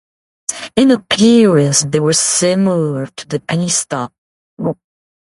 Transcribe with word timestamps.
In 0.75 0.89
appearance 0.89 1.81
they 1.83 1.99
were 1.99 2.13
similar 2.13 3.05
to 3.05 3.27
the 3.27 3.39
B 3.39 3.69
Stock. 3.69 4.11